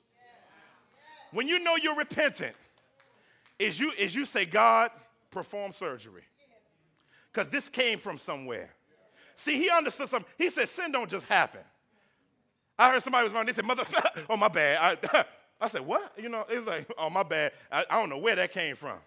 [1.32, 2.56] When you know you're repentant,
[3.60, 4.92] is you, is you say, God,
[5.32, 6.24] perform surgery.
[7.32, 8.70] Because this came from somewhere.
[9.36, 10.32] See, he understood something.
[10.38, 11.62] He said, sin don't just happen.
[12.78, 13.46] I heard somebody was wrong.
[13.46, 13.84] They said, mother,
[14.30, 14.98] oh, my bad.
[15.04, 15.26] I,
[15.62, 16.14] I said, what?
[16.18, 17.52] You know, it was like, oh, my bad.
[17.72, 18.98] I, I don't know where that came from.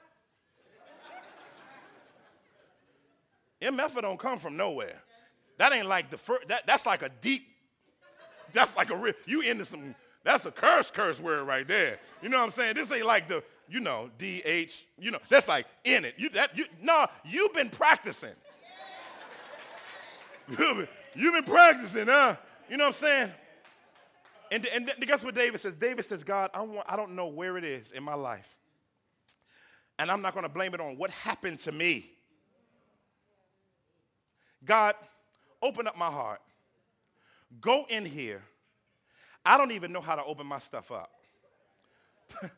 [3.63, 4.97] MF don't come from nowhere.
[5.59, 7.47] That ain't like the first, that, that's like a deep,
[8.53, 11.99] that's like a real, you into some, that's a curse, curse word right there.
[12.23, 12.75] You know what I'm saying?
[12.75, 16.15] This ain't like the, you know, DH, you know, that's like in it.
[16.17, 18.35] You, that, you, no, you've been practicing.
[20.59, 22.37] you've been practicing, huh?
[22.69, 23.31] You know what I'm saying?
[24.53, 25.75] And, and guess what David says?
[25.75, 28.59] David says, God, I, want, I don't know where it is in my life.
[29.99, 32.11] And I'm not going to blame it on what happened to me.
[34.63, 34.95] God,
[35.63, 36.43] open up my heart.
[37.63, 38.43] Go in here.
[39.43, 41.11] I don't even know how to open my stuff up.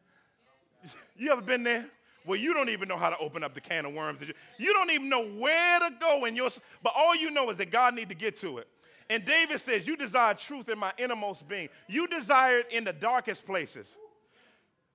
[1.17, 1.87] you ever been there?
[2.27, 4.21] Well, you don't even know how to open up the can of worms.
[4.59, 6.49] You don't even know where to go in your.
[6.83, 8.69] But all you know is that God need to get to it.
[9.11, 11.69] And David says, You desire truth in my innermost being.
[11.88, 13.97] You desire it in the darkest places.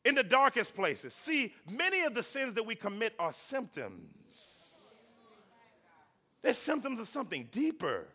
[0.05, 1.13] In the darkest places.
[1.13, 4.09] See, many of the sins that we commit are symptoms.
[6.41, 8.07] They're symptoms of something deeper.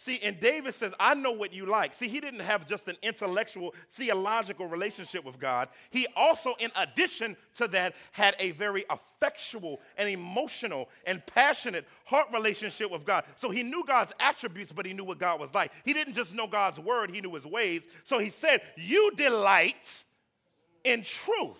[0.00, 1.92] See, and David says, I know what you like.
[1.92, 5.68] See, he didn't have just an intellectual, theological relationship with God.
[5.90, 12.28] He also, in addition to that, had a very effectual and emotional and passionate heart
[12.32, 13.24] relationship with God.
[13.34, 15.72] So he knew God's attributes, but he knew what God was like.
[15.84, 17.82] He didn't just know God's word, he knew his ways.
[18.04, 20.04] So he said, You delight
[20.84, 21.58] in truth,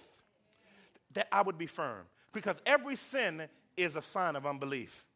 [1.14, 2.04] that I would be firm.
[2.32, 5.07] Because every sin is a sign of unbelief.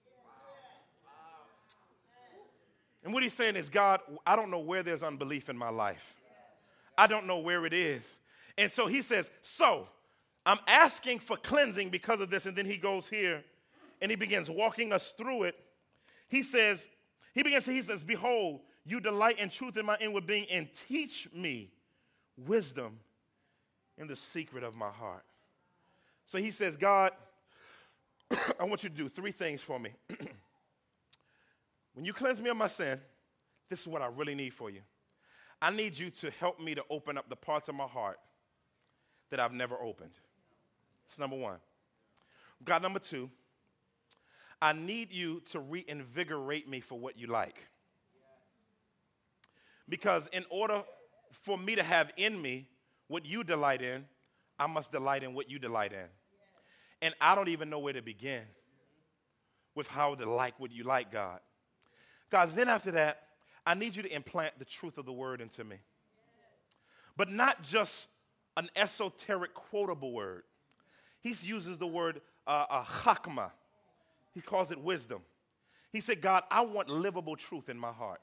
[3.04, 6.14] And what he's saying is, God, I don't know where there's unbelief in my life.
[6.96, 8.18] I don't know where it is.
[8.56, 9.88] And so he says, So
[10.46, 12.46] I'm asking for cleansing because of this.
[12.46, 13.42] And then he goes here
[14.00, 15.56] and he begins walking us through it.
[16.28, 16.86] He says,
[17.34, 20.68] He begins to, he says, Behold, you delight in truth in my inward being and
[20.88, 21.70] teach me
[22.36, 22.98] wisdom
[23.98, 25.24] in the secret of my heart.
[26.26, 27.12] So he says, God,
[28.60, 29.90] I want you to do three things for me.
[31.94, 33.00] When you cleanse me of my sin,
[33.68, 34.80] this is what I really need for you.
[35.60, 38.18] I need you to help me to open up the parts of my heart
[39.30, 40.12] that I've never opened.
[41.04, 41.58] That's number one.
[42.64, 43.30] God, number two,
[44.60, 47.68] I need you to reinvigorate me for what you like.
[49.88, 50.82] Because in order
[51.30, 52.68] for me to have in me
[53.08, 54.04] what you delight in,
[54.58, 56.06] I must delight in what you delight in.
[57.00, 58.42] And I don't even know where to begin
[59.74, 61.40] with how to like what you like, God.
[62.32, 63.24] God, then after that,
[63.64, 65.76] I need you to implant the truth of the word into me.
[67.14, 68.08] But not just
[68.56, 70.44] an esoteric quotable word.
[71.20, 73.50] he uses the word uh, uh, chakma.
[74.34, 75.20] He calls it wisdom.
[75.92, 78.22] He said, God, I want livable truth in my heart.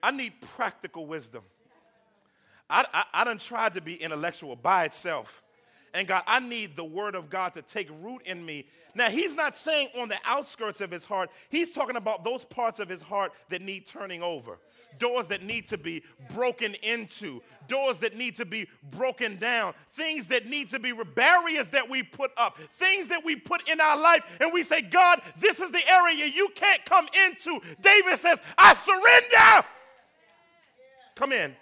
[0.00, 1.42] I need practical wisdom.
[2.70, 5.42] I, I, I done tried to be intellectual by itself.
[5.96, 8.66] And God, I need the word of God to take root in me.
[8.94, 12.80] Now, he's not saying on the outskirts of his heart, he's talking about those parts
[12.80, 14.58] of his heart that need turning over
[14.98, 16.02] doors that need to be
[16.34, 21.68] broken into, doors that need to be broken down, things that need to be barriers
[21.68, 25.20] that we put up, things that we put in our life, and we say, God,
[25.38, 27.60] this is the area you can't come into.
[27.82, 29.66] David says, I surrender.
[31.14, 31.54] Come in.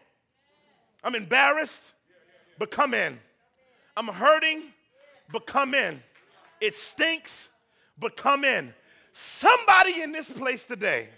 [1.03, 1.95] I'm embarrassed,
[2.57, 3.19] but come in.
[3.97, 4.63] I'm hurting,
[5.31, 6.03] but come in.
[6.61, 7.49] It stinks,
[7.99, 8.75] but come in.
[9.13, 11.09] Somebody in this place today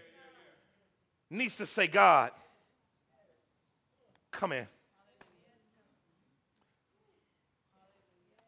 [1.30, 2.30] needs to say, God,
[4.30, 4.66] come in.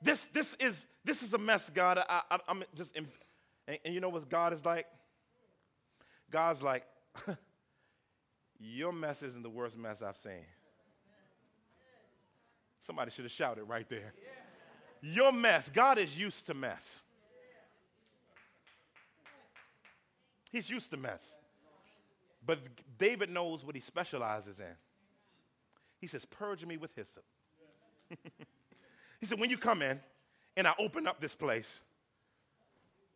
[0.03, 1.99] This, this, is, this is a mess, God.
[1.99, 3.09] I, I, I'm just, in,
[3.67, 4.87] and, and you know what God is like?
[6.31, 6.85] God's like,
[8.61, 10.45] your mess isn't the worst mess I've seen.
[12.81, 14.13] Somebody should have shouted right there.
[15.01, 17.03] Your mess, God is used to mess.
[20.51, 21.23] He's used to mess.
[22.45, 22.61] But
[22.97, 24.75] David knows what he specializes in.
[26.01, 27.25] He says, Purge me with hyssop.
[29.21, 30.01] he said, When you come in
[30.57, 31.81] and I open up this place,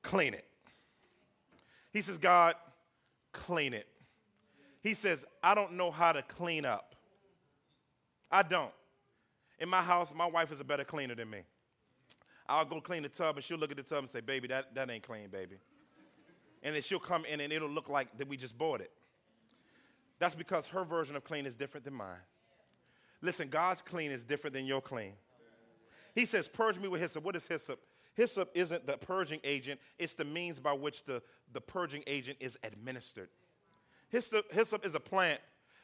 [0.02, 0.44] clean it.
[1.92, 2.54] He says, God,
[3.32, 3.86] clean it.
[4.82, 6.94] He says, I don't know how to clean up.
[8.30, 8.72] I don't.
[9.62, 11.42] In my house, my wife is a better cleaner than me.
[12.48, 14.74] I'll go clean the tub and she'll look at the tub and say, Baby, that,
[14.74, 15.54] that ain't clean, baby.
[16.64, 18.90] And then she'll come in and it'll look like that we just bought it.
[20.18, 22.18] That's because her version of clean is different than mine.
[23.20, 25.12] Listen, God's clean is different than your clean.
[26.16, 27.22] He says, Purge me with hyssop.
[27.22, 27.78] What is hyssop?
[28.14, 32.58] Hyssop isn't the purging agent, it's the means by which the, the purging agent is
[32.64, 33.28] administered.
[34.08, 35.40] Hyssop, hyssop is a plant,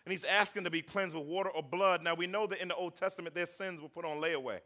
[0.08, 2.02] and he's asking to be cleansed with water or blood.
[2.02, 4.60] Now, we know that in the Old Testament, their sins were put on layaway.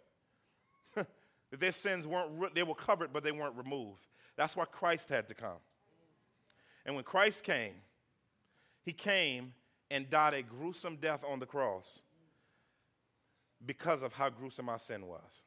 [1.50, 4.06] their sins weren't, they were covered, but they weren't removed.
[4.36, 5.58] That's why Christ had to come.
[6.86, 7.74] And when Christ came,
[8.84, 9.52] he came
[9.90, 12.02] and died a gruesome death on the cross
[13.66, 15.42] because of how gruesome our sin was.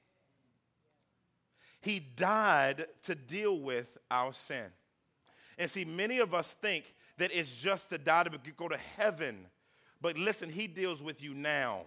[1.80, 4.66] He died to deal with our sin.
[5.58, 9.48] And see, many of us think that it's just to die to go to heaven.
[10.02, 11.84] But listen, he deals with you now.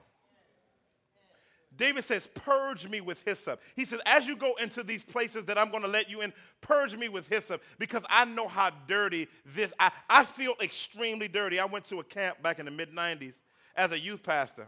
[1.77, 3.61] David says, Purge me with hyssop.
[3.77, 6.33] He says, As you go into these places that I'm going to let you in,
[6.61, 9.73] purge me with hyssop because I know how dirty this.
[9.79, 11.61] I, I feel extremely dirty.
[11.61, 13.37] I went to a camp back in the mid 90s
[13.77, 14.67] as a youth pastor.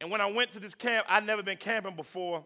[0.00, 2.44] And when I went to this camp, I'd never been camping before.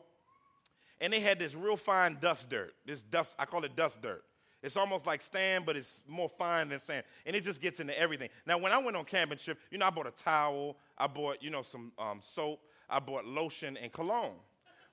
[1.01, 2.75] And they had this real fine dust dirt.
[2.87, 4.25] This dust, I call it dust dirt.
[4.63, 7.05] It's almost like sand, but it's more fine than sand.
[7.27, 8.29] And it just gets into everything.
[8.47, 11.43] Now, when I went on camping trip, you know, I bought a towel, I bought,
[11.43, 14.37] you know, some um, soap, I bought lotion and cologne.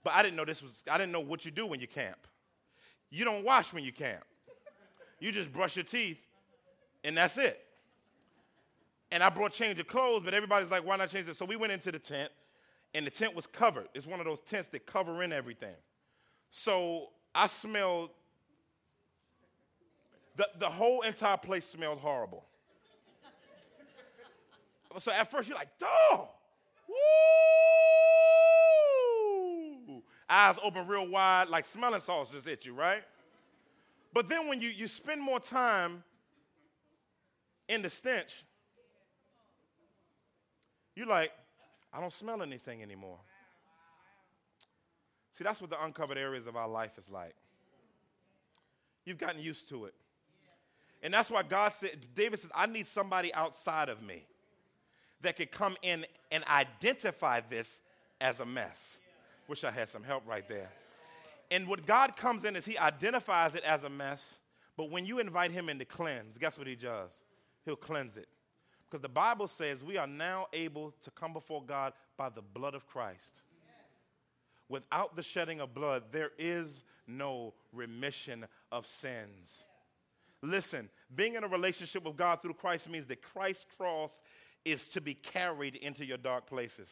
[0.04, 2.18] But I didn't know this was, I didn't know what you do when you camp.
[3.12, 4.24] You don't wash when you camp.
[5.20, 6.20] You just brush your teeth
[7.04, 7.60] and that's it.
[9.12, 11.36] And I brought change of clothes, but everybody's like, why not change it?
[11.36, 12.32] So we went into the tent
[12.94, 13.88] and the tent was covered.
[13.94, 15.76] It's one of those tents that cover in everything.
[16.52, 18.12] So I smelled,
[20.40, 22.46] the, the whole entire place smelled horrible.
[24.98, 26.30] So at first you're like, dog,
[26.88, 26.96] woo!
[30.30, 33.04] eyes open real wide, like smelling salts just hit you, right?
[34.14, 36.06] But then when you, you spend more time
[37.68, 38.46] in the stench,
[40.96, 41.34] you're like,
[41.92, 43.20] I don't smell anything anymore.
[45.34, 47.36] See, that's what the uncovered areas of our life is like.
[49.04, 49.94] You've gotten used to it.
[51.02, 54.26] And that's why God said, David says, I need somebody outside of me
[55.22, 57.82] that could come in and identify this
[58.20, 58.98] as a mess.
[59.48, 60.70] Wish I had some help right there.
[61.52, 64.40] And what God comes in is He identifies it as a mess,
[64.78, 67.24] but when you invite Him in to cleanse, guess what He does?
[67.66, 68.28] He'll cleanse it.
[68.90, 72.76] Because the Bible says we are now able to come before God by the blood
[72.76, 73.44] of Christ.
[74.68, 79.66] Without the shedding of blood, there is no remission of sins.
[80.42, 84.22] Listen, being in a relationship with God through Christ means that Christ's cross
[84.64, 86.90] is to be carried into your dark places.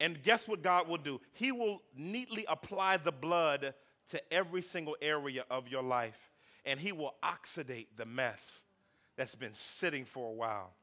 [0.00, 1.20] And guess what God will do?
[1.32, 3.74] He will neatly apply the blood
[4.10, 6.30] to every single area of your life,
[6.64, 8.64] and He will oxidate the mess
[9.16, 10.74] that's been sitting for a while.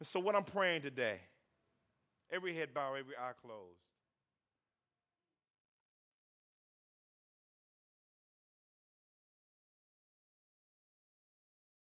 [0.00, 1.20] And so, what I'm praying today,
[2.30, 3.91] every head bow, every eye closed.